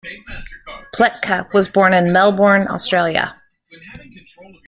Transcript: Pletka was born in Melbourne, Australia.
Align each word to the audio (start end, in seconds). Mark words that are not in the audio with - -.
Pletka 0.95 1.45
was 1.53 1.67
born 1.67 1.93
in 1.93 2.11
Melbourne, 2.11 2.67
Australia. 2.67 3.39